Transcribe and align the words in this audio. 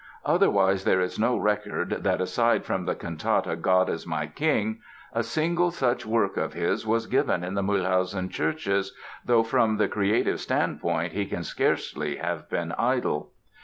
Otherwise, 0.25 0.83
there 0.83 0.99
is 0.99 1.19
no 1.19 1.37
record 1.37 1.89
that, 1.99 2.19
aside 2.19 2.65
from 2.65 2.85
the 2.85 2.95
cantata 2.95 3.55
God 3.55 3.87
is 3.87 4.07
my 4.07 4.25
King, 4.25 4.79
a 5.13 5.21
single 5.21 5.69
such 5.69 6.07
work 6.07 6.37
of 6.37 6.53
his 6.53 6.87
was 6.87 7.05
given 7.05 7.43
in 7.43 7.53
the 7.53 7.61
Mühlhausen 7.61 8.31
churches, 8.31 8.95
though 9.23 9.43
from 9.43 9.77
the 9.77 9.87
creative 9.87 10.39
standpoint 10.41 11.13
he 11.13 11.27
can 11.27 11.43
scarcely 11.43 12.15
have 12.15 12.49
been 12.49 12.71
idle. 12.79 13.29